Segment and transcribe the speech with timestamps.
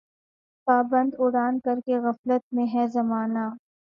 [0.67, 3.45] پابند اڑان کر کے غفلت میں ہے زمانہ